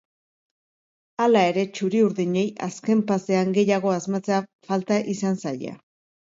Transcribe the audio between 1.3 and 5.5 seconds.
ere, txuri-urdinei azken pasean gehiago asmatzea falta izan